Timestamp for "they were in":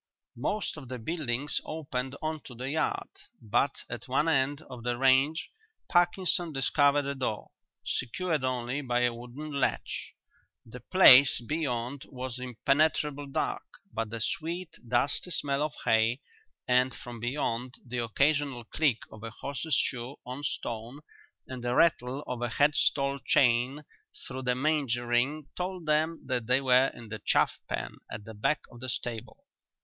26.47-27.09